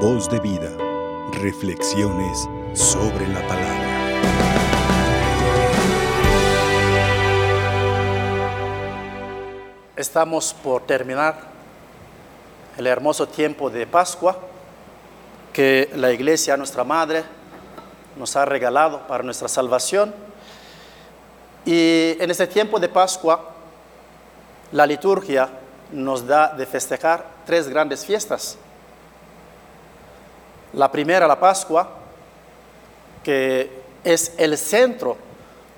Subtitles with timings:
[0.00, 0.70] Voz de vida.
[1.40, 3.86] Reflexiones sobre la palabra.
[9.96, 11.38] Estamos por terminar
[12.76, 14.36] el hermoso tiempo de Pascua
[15.54, 17.24] que la iglesia, nuestra madre,
[18.18, 20.14] nos ha regalado para nuestra salvación.
[21.64, 23.52] Y en este tiempo de Pascua,
[24.72, 25.48] la liturgia
[25.90, 28.58] nos da de festejar tres grandes fiestas.
[30.76, 31.88] La primera, la Pascua,
[33.24, 35.16] que es el centro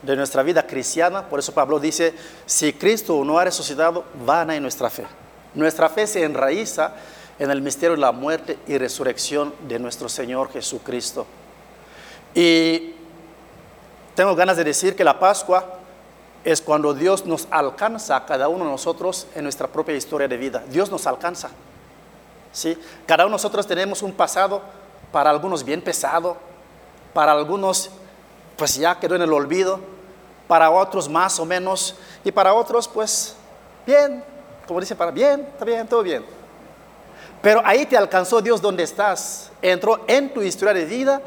[0.03, 1.27] de nuestra vida cristiana.
[1.29, 5.07] Por eso Pablo dice, si Cristo no ha resucitado, vana en nuestra fe.
[5.55, 6.93] Nuestra fe se enraiza
[7.39, 11.27] en el misterio de la muerte y resurrección de nuestro Señor Jesucristo.
[12.35, 12.95] Y
[14.15, 15.65] tengo ganas de decir que la Pascua
[16.45, 20.37] es cuando Dios nos alcanza a cada uno de nosotros en nuestra propia historia de
[20.37, 20.63] vida.
[20.69, 21.51] Dios nos alcanza.
[22.53, 22.77] ¿sí?
[23.07, 24.63] Cada uno de nosotros tenemos un pasado,
[25.13, 26.37] para algunos bien pesado,
[27.15, 27.91] para algunos
[28.57, 29.81] pues ya quedó en el olvido,
[30.47, 33.37] para otros más o menos, y para otros pues
[33.87, 34.25] bien,
[34.67, 36.25] como dice para bien, está bien, todo bien.
[37.41, 41.21] Pero ahí te alcanzó Dios donde estás, entró en tu historia de vida,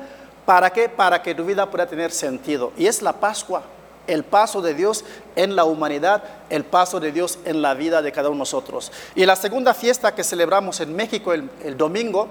[0.45, 0.89] ¿para qué?
[0.89, 2.73] Para que tu vida pueda tener sentido.
[2.77, 3.63] Y es la Pascua
[4.07, 5.03] el paso de Dios
[5.35, 8.91] en la humanidad, el paso de Dios en la vida de cada uno de nosotros.
[9.15, 12.27] Y la segunda fiesta que celebramos en México el, domingo,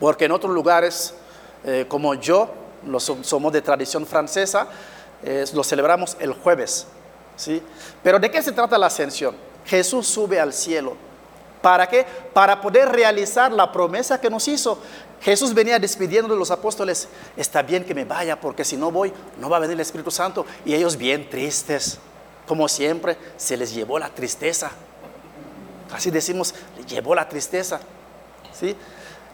[0.00, 1.14] porque en otros lugares
[1.64, 2.48] eh, como yo,
[3.22, 4.68] somos de tradición francesa,
[5.54, 6.86] lo celebramos el jueves.
[7.36, 7.60] ¿sí?
[8.02, 9.34] Pero ¿de qué se trata la ascensión?
[9.64, 10.96] Jesús sube al cielo.
[11.60, 12.06] ¿Para qué?
[12.32, 14.78] Para poder realizar la promesa que nos hizo.
[15.20, 19.12] Jesús venía despidiendo de los apóstoles, está bien que me vaya porque si no voy
[19.40, 20.46] no va a venir el Espíritu Santo.
[20.64, 21.98] Y ellos bien tristes,
[22.46, 24.70] como siempre, se les llevó la tristeza.
[25.92, 27.80] Así decimos, le llevó la tristeza.
[28.52, 28.76] ¿sí?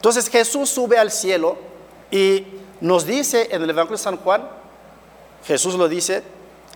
[0.02, 1.56] Entonces Jesús sube al cielo
[2.10, 2.44] y
[2.80, 4.48] nos dice en el Evangelio de San Juan,
[5.46, 6.24] Jesús lo dice,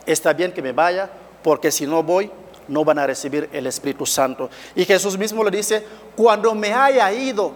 [0.07, 1.11] está bien que me vaya
[1.43, 2.31] porque si no voy
[2.69, 4.49] no van a recibir el Espíritu Santo.
[4.77, 7.51] Y Jesús mismo lo dice, cuando me haya ido,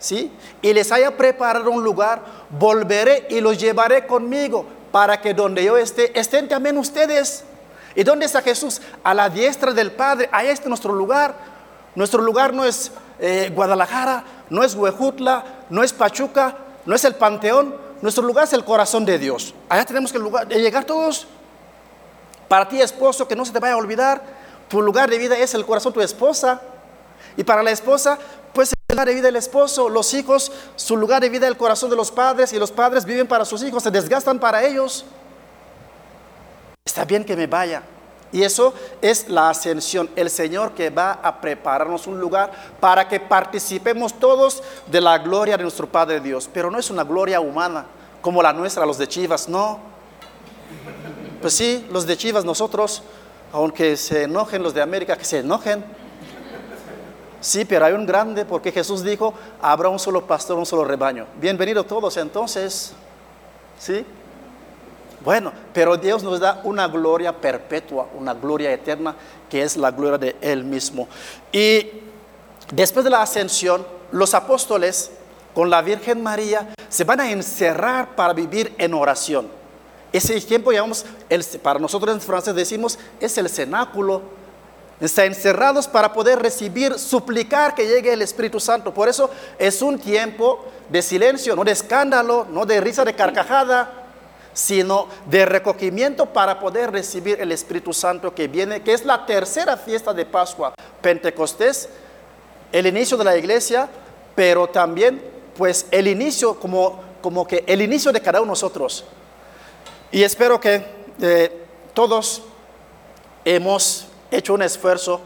[0.00, 0.32] ¿sí?
[0.60, 2.20] Y les haya preparado un lugar,
[2.50, 7.44] volveré y los llevaré conmigo para que donde yo esté, estén también ustedes.
[7.94, 8.82] ¿Y dónde está Jesús?
[9.04, 10.28] A la diestra del Padre.
[10.32, 11.36] Ahí está nuestro lugar.
[11.94, 16.54] Nuestro lugar no es eh, Guadalajara, no es Huejutla, no es Pachuca,
[16.84, 17.74] no es el Panteón.
[18.02, 19.54] Nuestro lugar es el corazón de Dios.
[19.66, 21.26] Allá tenemos que lugar, llegar todos.
[22.48, 24.22] Para ti, esposo, que no se te vaya a olvidar,
[24.68, 26.60] tu lugar de vida es el corazón de tu esposa.
[27.34, 28.18] Y para la esposa,
[28.52, 31.56] pues el lugar de vida del esposo, los hijos, su lugar de vida es el
[31.56, 35.06] corazón de los padres y los padres viven para sus hijos, se desgastan para ellos.
[36.84, 37.82] Está bien que me vaya.
[38.32, 38.72] Y eso
[39.02, 42.50] es la ascensión, el Señor que va a prepararnos un lugar
[42.80, 46.48] para que participemos todos de la gloria de nuestro Padre Dios.
[46.52, 47.84] Pero no es una gloria humana
[48.22, 49.78] como la nuestra, los de Chivas, no.
[51.42, 53.02] Pues sí, los de Chivas, nosotros,
[53.52, 55.84] aunque se enojen los de América, que se enojen
[57.42, 61.26] Sí, pero hay un grande porque Jesús dijo, habrá un solo pastor, un solo rebaño.
[61.40, 62.92] Bienvenidos todos entonces.
[63.80, 64.06] ¿Sí?
[65.24, 69.14] Bueno, pero Dios nos da una gloria perpetua, una gloria eterna,
[69.48, 71.08] que es la gloria de Él mismo.
[71.52, 71.86] Y
[72.72, 75.10] después de la ascensión, los apóstoles
[75.54, 79.48] con la Virgen María se van a encerrar para vivir en oración.
[80.12, 81.06] Ese tiempo llamamos,
[81.62, 84.22] para nosotros en francés decimos, es el cenáculo
[85.02, 88.94] Está encerrados para poder recibir, suplicar que llegue el Espíritu Santo.
[88.94, 89.28] Por eso
[89.58, 94.01] es un tiempo de silencio, no de escándalo, no de risa de carcajada,
[94.52, 99.76] sino de recogimiento para poder recibir el Espíritu Santo que viene, que es la tercera
[99.76, 101.88] fiesta de Pascua, Pentecostés,
[102.70, 103.88] el inicio de la iglesia,
[104.34, 105.22] pero también
[105.56, 109.04] pues el inicio como, como que el inicio de cada uno de nosotros.
[110.10, 110.84] Y espero que
[111.20, 111.64] eh,
[111.94, 112.42] todos
[113.44, 115.20] hemos hecho un esfuerzo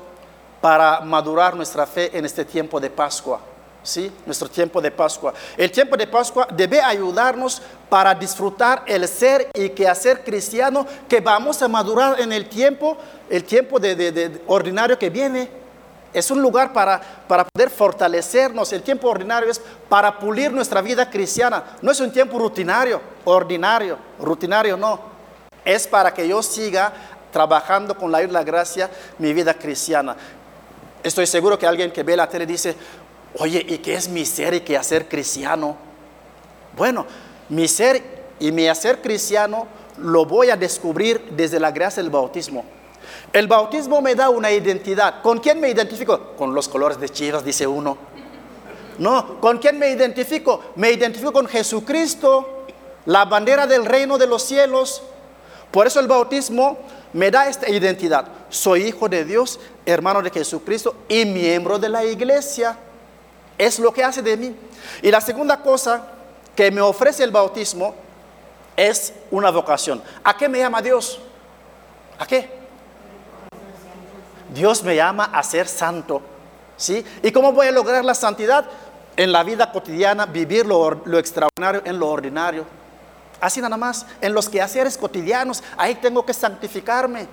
[0.61, 3.41] para madurar nuestra fe en este tiempo de Pascua.
[3.87, 4.11] ¿Sí?
[4.27, 5.33] Nuestro tiempo de Pascua.
[5.57, 11.21] El tiempo de Pascua debe ayudarnos para disfrutar el ser y que hacer cristiano que
[11.21, 12.97] vamos a madurar en el tiempo,
[13.31, 15.49] el tiempo de, ordinario que viene.
[16.13, 18.73] Es un lugar para, para poder fortalecernos.
[18.73, 21.63] El tiempo ordinario es para pulir nuestra vida cristiana.
[21.81, 24.99] No es un tiempo rutinario, ordinario, rutinario no.
[25.65, 26.93] Es para que yo siga
[27.31, 30.17] trabajando con la la gracia mi vida cristiana.
[31.07, 32.75] Estoy seguro que alguien que ve la tele dice,
[33.39, 35.77] oye, ¿y qué es mi ser y qué hacer cristiano?
[36.77, 37.07] Bueno,
[37.49, 38.03] mi ser
[38.39, 39.67] y mi hacer cristiano
[39.99, 42.65] lo voy a descubrir desde la gracia del bautismo.
[43.33, 45.23] El bautismo me da una identidad.
[45.23, 46.35] ¿Con quién me identifico?
[46.37, 47.97] Con los colores de chivas, dice uno.
[48.99, 50.73] No, ¿con quién me identifico?
[50.77, 52.65] Me identifico con Jesucristo,
[53.05, 55.03] la bandera del reino de los cielos.
[55.71, 56.79] Por eso el bautismo
[57.13, 58.27] me da esta identidad.
[58.49, 62.79] Soy hijo de Dios, hermano de Jesucristo y miembro de la iglesia.
[63.59, 64.55] Es lo que hace de mí.
[65.03, 66.07] Y la segunda cosa
[66.55, 67.95] que me ofrece el bautismo
[68.77, 70.03] es una vocación.
[70.23, 71.19] ¿A qué me llama Dios?
[72.19, 72.51] ¿A qué?
[74.53, 76.21] Dios me llama a ser santo.
[76.77, 77.05] ¿Sí?
[77.23, 78.67] ¿Y cómo voy a lograr la santidad?
[79.17, 82.67] En la vida cotidiana, vivir lo, lo extraordinario en lo ordinario.
[83.41, 87.27] Así nada más, en los quehaceres cotidianos, ahí tengo que santificarme.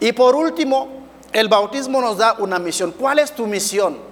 [0.00, 0.88] Y por último,
[1.32, 2.92] el bautismo nos da una misión.
[2.92, 4.07] ¿Cuál es tu misión?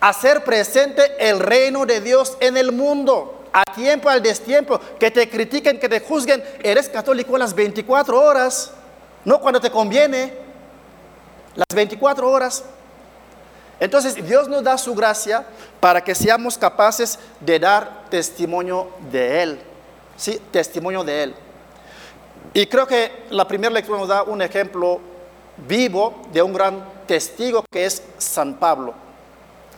[0.00, 5.28] Hacer presente el reino de Dios en el mundo, a tiempo, al destiempo, que te
[5.28, 6.42] critiquen, que te juzguen.
[6.62, 8.72] Eres católico las 24 horas,
[9.24, 10.32] no cuando te conviene,
[11.54, 12.64] las 24 horas.
[13.78, 15.46] Entonces Dios nos da su gracia
[15.80, 19.60] para que seamos capaces de dar testimonio de Él.
[20.16, 21.34] Sí, testimonio de Él.
[22.52, 25.00] Y creo que la primera lectura nos da un ejemplo
[25.68, 28.94] vivo de un gran testigo que es San Pablo.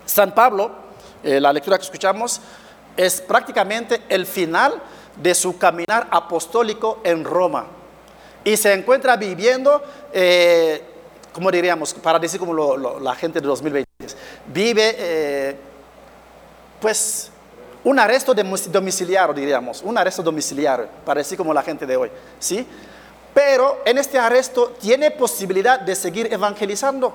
[0.05, 0.71] San Pablo,
[1.23, 2.41] eh, la lectura que escuchamos,
[2.97, 4.81] es prácticamente el final
[5.17, 7.67] de su caminar apostólico en Roma.
[8.45, 9.83] Y se encuentra viviendo,
[10.13, 10.83] eh,
[11.33, 13.89] como diríamos, para decir como la gente de 2020,
[14.47, 15.57] vive, eh,
[16.81, 17.31] pues,
[17.85, 22.67] un arresto domiciliario, diríamos, un arresto domiciliario, parece como la gente de hoy, ¿sí?
[23.35, 27.15] Pero en este arresto tiene posibilidad de seguir evangelizando.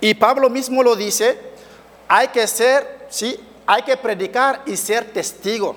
[0.00, 1.53] Y Pablo mismo lo dice,
[2.08, 3.38] hay que ser, ¿sí?
[3.66, 5.76] Hay que predicar y ser testigo.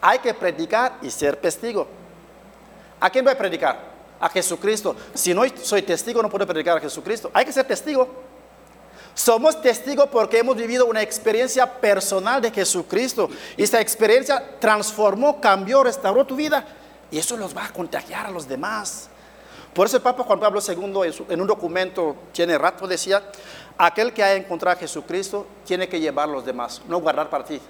[0.00, 1.86] Hay que predicar y ser testigo.
[2.98, 3.92] ¿A quién voy a predicar?
[4.20, 4.96] A Jesucristo.
[5.14, 7.30] Si no soy testigo, no puedo predicar a Jesucristo.
[7.34, 8.08] Hay que ser testigo.
[9.14, 13.28] Somos testigos porque hemos vivido una experiencia personal de Jesucristo.
[13.56, 16.64] Y esta experiencia transformó, cambió, restauró tu vida.
[17.10, 19.10] Y eso los va a contagiar a los demás.
[19.74, 23.22] Por eso el Papa Juan Pablo II en un documento, tiene rato, decía,
[23.78, 27.44] aquel que haya encontrado a Jesucristo tiene que llevar a los demás, no guardar para
[27.44, 27.60] ti.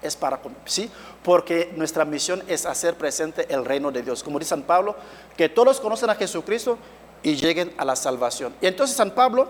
[0.00, 0.88] Es para, sí,
[1.24, 4.22] porque nuestra misión es hacer presente el reino de Dios.
[4.22, 4.94] Como dice San Pablo,
[5.36, 6.78] que todos conocen a Jesucristo
[7.22, 8.54] y lleguen a la salvación.
[8.60, 9.48] Y entonces San Pablo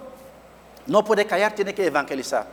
[0.87, 2.47] no puede callar, tiene que evangelizar.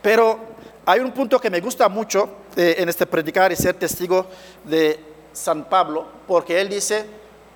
[0.00, 0.38] Pero
[0.84, 4.26] hay un punto que me gusta mucho eh, en este predicar y ser testigo
[4.64, 5.00] de
[5.32, 7.04] San Pablo, porque él dice,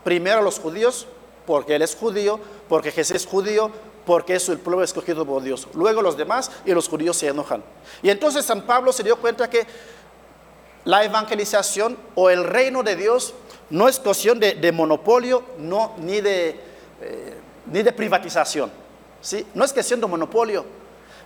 [0.02, 1.06] primero a los judíos,
[1.46, 3.70] porque él es judío, porque Jesús es judío,
[4.10, 5.68] porque es el pueblo escogido por Dios.
[5.72, 7.62] Luego los demás y los judíos se enojan.
[8.02, 9.64] Y entonces San Pablo se dio cuenta que
[10.84, 13.34] la evangelización o el reino de Dios
[13.70, 16.58] no es cuestión de, monopolio no, ni, de,
[17.00, 17.34] eh,
[17.66, 18.72] ni de privatización.
[19.20, 19.46] ¿sí?
[19.54, 20.64] No es que siendo monopolio,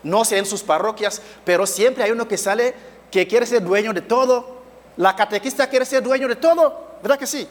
[0.03, 2.75] no sé en sus parroquias, pero siempre hay uno que sale
[3.11, 4.59] que quiere ser dueño de todo.
[4.99, 7.49] La catequista quiere ser dueño de todo, ¿verdad que sí?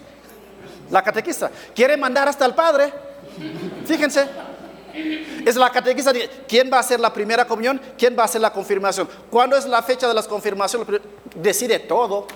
[0.91, 2.93] La catequista quiere mandar hasta el padre.
[3.87, 4.29] Fíjense,
[4.93, 6.11] es la catequista
[6.47, 9.09] quién va a hacer la primera comunión, quién va a hacer la confirmación.
[9.29, 11.01] ¿Cuándo es la fecha de las confirmaciones?
[11.35, 12.27] Decide todo.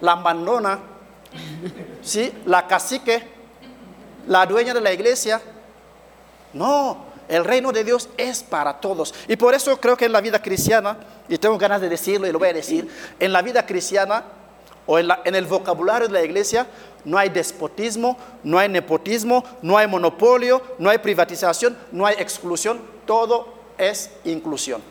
[0.00, 0.78] La abandona,
[2.02, 2.32] ¿sí?
[2.44, 3.22] La cacique,
[4.26, 5.40] la dueña de la iglesia.
[6.52, 9.14] No, el reino de Dios es para todos.
[9.28, 10.98] Y por eso creo que en la vida cristiana,
[11.28, 12.88] y tengo ganas de decirlo y lo voy a decir,
[13.18, 14.24] en la vida cristiana
[14.86, 16.66] o en, el vocabulario de la iglesia
[17.06, 22.80] no hay despotismo, no hay nepotismo, no hay monopolio, no hay privatización, no hay exclusión,
[23.06, 24.82] todo es inclusión.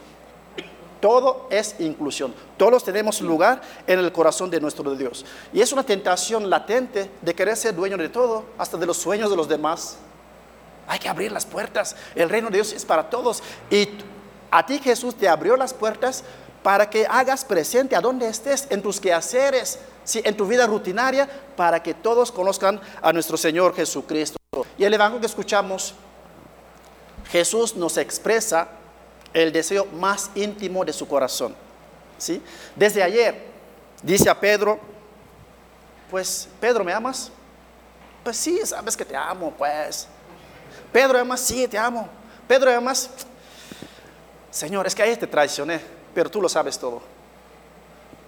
[1.01, 2.33] Todo es inclusión.
[2.57, 5.25] Todos tenemos lugar en el corazón de nuestro Dios.
[5.53, 9.29] Y es una tentación latente de querer ser dueño de todo, hasta de los sueños
[9.29, 9.97] de los demás.
[10.87, 11.95] Hay que abrir las puertas.
[12.15, 13.43] El reino de Dios es para todos.
[13.69, 13.89] Y
[14.49, 16.23] a ti Jesús te abrió las puertas
[16.63, 19.79] para que hagas presente a donde estés, en tus quehaceres,
[20.13, 24.37] en tu vida rutinaria, para que todos conozcan a nuestro Señor Jesucristo.
[24.77, 25.95] Y el Evangelio que escuchamos,
[27.31, 28.69] Jesús nos expresa
[29.33, 31.55] el deseo más íntimo de su corazón.
[32.17, 32.41] ¿sí?
[32.75, 33.43] Desde ayer
[34.01, 34.79] dice a Pedro,
[36.09, 37.31] pues Pedro, ¿me amas?
[38.23, 40.07] Pues sí, sabes que te amo, pues.
[40.91, 42.07] Pedro, además, sí, te amo.
[42.47, 43.09] Pedro, además,
[44.49, 45.81] Señor, es que ahí te traicioné,
[46.13, 47.01] pero tú lo sabes todo.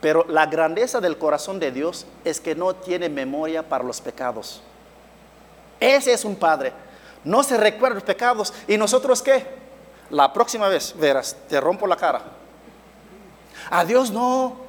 [0.01, 4.61] Pero la grandeza del corazón de Dios es que no tiene memoria para los pecados.
[5.79, 6.71] Ese es un padre.
[7.23, 8.53] No se recuerda los pecados.
[8.67, 9.45] ¿Y nosotros qué?
[10.09, 12.21] La próxima vez, verás, te rompo la cara.
[13.69, 14.67] A Dios no.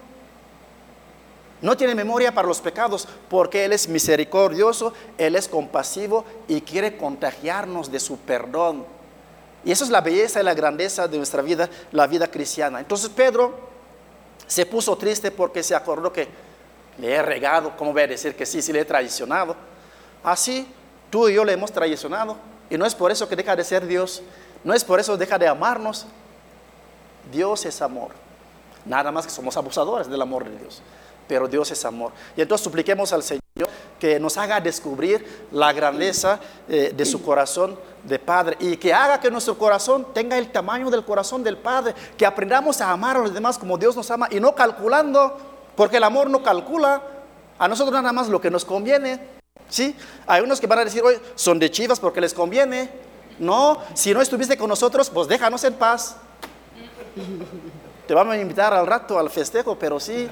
[1.61, 6.97] No tiene memoria para los pecados porque Él es misericordioso, Él es compasivo y quiere
[6.97, 8.87] contagiarnos de su perdón.
[9.65, 12.79] Y eso es la belleza y la grandeza de nuestra vida, la vida cristiana.
[12.79, 13.68] Entonces Pedro
[14.49, 16.27] se puso triste porque se acordó que
[16.99, 19.55] le he regado, ¿cómo voy a decir que sí, sí le he traicionado?
[20.25, 20.67] Así
[21.11, 22.37] tú y yo le hemos traicionado.
[22.71, 24.23] Y no es por eso que deja de ser Dios,
[24.65, 26.07] no es por eso que deja de amarnos.
[27.31, 28.11] Dios es amor.
[28.85, 30.83] Nada más que somos abusadores del amor de Dios.
[31.29, 32.13] Pero Dios es amor.
[32.37, 33.43] Y entonces supliquemos al Señor
[33.99, 39.21] que nos haga descubrir la grandeza eh, de su corazón de Padre y que haga
[39.21, 43.21] que nuestro corazón tenga el tamaño del corazón del Padre, que aprendamos a amar a
[43.21, 45.37] los demás como Dios nos ama y no calculando,
[45.77, 47.03] porque el amor no calcula
[47.59, 49.21] a nosotros nada más lo que nos conviene.
[49.69, 49.95] ¿sí?
[50.27, 52.91] Hay unos que van a decir, hoy son de chivas porque les conviene.
[53.39, 56.17] No, si no estuviste con nosotros, pues déjanos en paz.
[58.07, 60.29] Te vamos a invitar al rato al festejo, pero sí.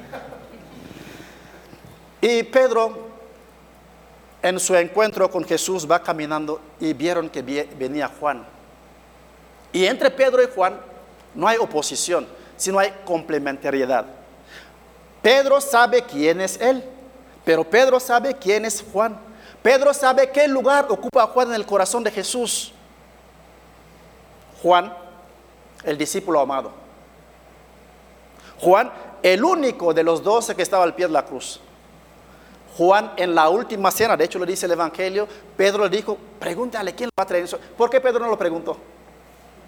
[2.21, 3.06] Y Pedro
[4.43, 8.47] en su encuentro con Jesús va caminando y vieron que venía Juan.
[9.73, 10.79] Y entre Pedro y Juan
[11.35, 12.27] no hay oposición,
[12.57, 14.07] sino hay complementariedad.
[15.23, 16.85] Pedro sabe quién es él,
[17.45, 19.19] pero Pedro sabe quién es Juan.
[19.63, 22.73] Pedro sabe qué lugar ocupa Juan en el corazón de Jesús.
[24.63, 24.93] Juan,
[25.83, 26.71] el discípulo amado.
[28.61, 28.91] Juan,
[29.23, 31.61] el único de los doce que estaba al pie de la cruz.
[32.77, 36.95] Juan en la última cena, de hecho lo dice el Evangelio, Pedro le dijo, pregúntale
[36.95, 37.49] quién lo va a traer.
[37.77, 38.77] ¿Por qué Pedro no lo preguntó?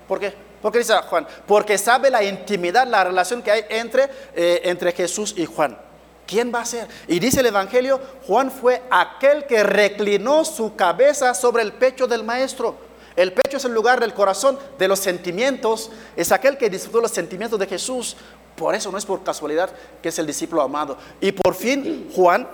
[0.07, 0.35] ¿Por qué?
[0.61, 5.35] Porque dice Juan, porque sabe la intimidad, la relación que hay entre, eh, entre Jesús
[5.37, 5.79] y Juan.
[6.27, 6.87] ¿Quién va a ser?
[7.07, 12.25] Y dice el Evangelio, Juan fue aquel que reclinó su cabeza sobre el pecho del
[12.25, 12.75] maestro.
[13.17, 15.91] El pecho es el lugar del corazón, de los sentimientos.
[16.15, 18.17] Es aquel que disfrutó los sentimientos de Jesús.
[18.55, 19.71] Por eso no es por casualidad
[20.03, 20.99] que es el discípulo amado.
[21.21, 22.47] Y por fin Juan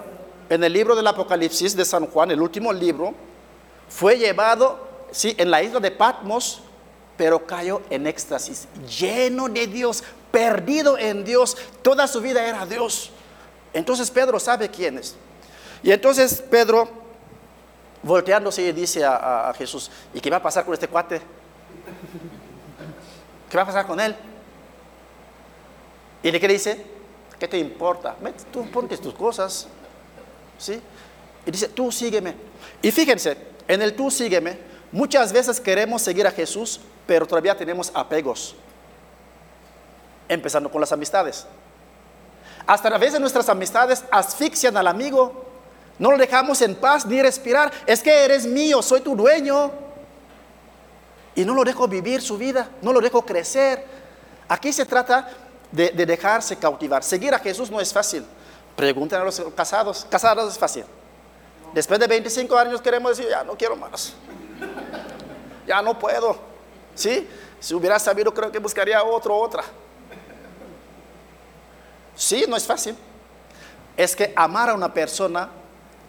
[0.49, 3.15] en el libro del Apocalipsis de San Juan, el último libro,
[3.89, 6.63] fue llevado, sí, en la isla de Patmos,
[7.17, 8.67] pero cayó en éxtasis,
[8.99, 13.11] lleno de Dios, perdido en Dios, toda su vida era Dios.
[13.73, 15.17] Entonces Pedro sabe quién es.
[15.83, 16.89] Y entonces Pedro,
[18.03, 21.21] volteándose, dice a, a Jesús, ¿y qué va a pasar con este cuate?
[23.49, 24.17] ¿Qué va a pasar con él?
[26.25, 26.85] ¿Y de qué dice?
[27.39, 28.17] ¿Qué te importa?
[28.53, 29.69] Tú ponte tus cosas.
[30.59, 30.81] ¿Sí?
[31.47, 32.35] Y dice, tú sígueme.
[32.83, 33.37] Y fíjense,
[33.69, 34.59] en el tú sígueme,
[34.93, 38.55] muchas veces queremos seguir a Jesús, pero todavía tenemos apegos,
[40.29, 41.47] empezando con las amistades.
[42.67, 45.45] Hasta a veces nuestras amistades asfixian al amigo,
[45.99, 49.71] no lo dejamos en paz ni respirar, es que eres mío, soy tu dueño.
[51.37, 53.85] Y no lo dejo vivir su vida, no lo dejo crecer.
[54.49, 55.29] Aquí se trata
[55.71, 57.03] de, de dejarse cautivar.
[57.03, 58.25] Seguir a Jesús no es fácil.
[58.77, 60.07] Pregunten a los casados.
[60.11, 60.85] Casados es fácil.
[61.73, 64.15] Después de 25 años queremos decir, ya no quiero más.
[65.67, 66.37] Ya no puedo.
[66.95, 67.29] ¿Sí?
[67.61, 69.65] Si hubiera sabido, creo que buscaría otro otra.
[72.15, 72.95] Sí, no es fácil.
[73.97, 75.51] Es que amar a una persona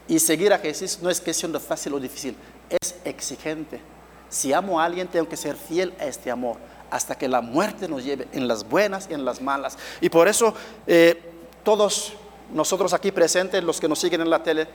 [0.08, 2.36] y seguir a Jesús no es cuestión de fácil o difícil,
[2.70, 3.82] es exigente.
[4.30, 6.58] Si amo a alguien, tengo que ser fiel a este amor
[6.92, 9.78] hasta que la muerte nos lleve en las buenas y en las malas.
[10.02, 10.54] Y por eso
[10.86, 11.22] eh,
[11.64, 12.14] todos
[12.54, 14.68] nosotros aquí presentes, los que nos siguen en la tele,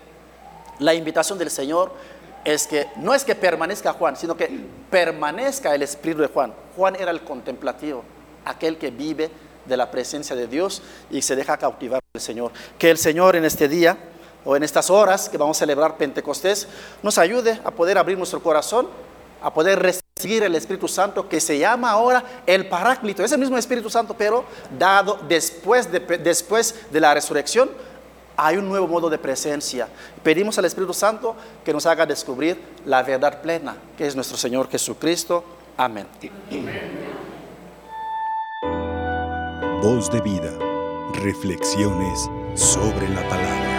[0.79, 1.93] la invitación del Señor
[2.45, 4.51] es que no es que permanezca Juan, sino que
[4.91, 6.55] permanezca el espíritu de Juan.
[6.77, 8.03] Juan era el contemplativo,
[8.45, 9.31] aquel que vive
[9.67, 12.53] de la presencia de Dios y se deja cautivar del Señor.
[12.79, 13.97] Que el Señor en este día
[14.45, 16.67] o en estas horas que vamos a celebrar Pentecostés
[17.03, 18.89] nos ayude a poder abrir nuestro corazón,
[19.43, 23.25] a poder recibir seguir el Espíritu Santo que se llama ahora el Paráclito.
[23.25, 24.45] Es el mismo Espíritu Santo, pero
[24.79, 27.71] dado después de, después de la resurrección,
[28.37, 29.89] hay un nuevo modo de presencia.
[30.23, 34.71] Pedimos al Espíritu Santo que nos haga descubrir la verdad plena, que es nuestro Señor
[34.71, 35.45] Jesucristo.
[35.77, 36.07] Amén.
[39.83, 40.53] Voz de vida.
[41.13, 43.70] Reflexiones sobre la palabra.